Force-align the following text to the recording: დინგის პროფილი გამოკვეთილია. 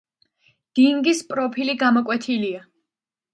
დინგის 0.79 1.21
პროფილი 1.33 1.77
გამოკვეთილია. 1.85 2.65